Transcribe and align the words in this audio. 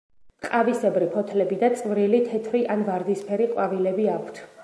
ტყავისებრი 0.43 1.09
ფოთლები 1.15 1.59
და 1.65 1.69
წვრილი, 1.81 2.23
თეთრი 2.31 2.63
ან 2.77 2.83
ვარდისფერი 2.89 3.49
ყვავილები 3.55 4.09
აქვთ. 4.15 4.45